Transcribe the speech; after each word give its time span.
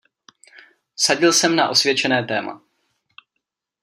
Vsadil 0.95 1.33
jsem 1.33 1.55
na 1.55 1.69
osvědčené 1.69 2.23
téma. 2.23 2.61